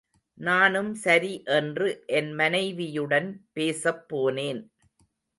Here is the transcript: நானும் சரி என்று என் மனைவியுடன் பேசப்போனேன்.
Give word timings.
நானும் 0.37 0.93
சரி 0.93 1.43
என்று 1.47 1.87
என் 2.11 2.31
மனைவியுடன் 2.33 3.29
பேசப்போனேன். 3.55 4.61